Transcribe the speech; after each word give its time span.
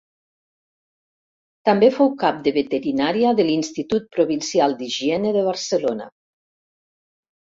També 1.69 1.89
fou 1.97 2.07
cap 2.23 2.39
de 2.47 2.53
veterinària 2.55 3.33
de 3.39 3.45
l'Institut 3.49 4.07
Provincial 4.17 4.73
d'Higiene 4.79 5.35
de 5.37 5.45
Barcelona. 5.49 6.09